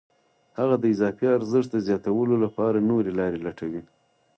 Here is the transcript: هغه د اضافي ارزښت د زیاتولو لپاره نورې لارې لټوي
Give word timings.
هغه 0.59 0.75
د 0.79 0.83
اضافي 0.93 1.27
ارزښت 1.37 1.69
د 1.71 1.77
زیاتولو 1.87 2.35
لپاره 2.45 2.85
نورې 2.89 3.11
لارې 3.19 3.39
لټوي 3.45 3.81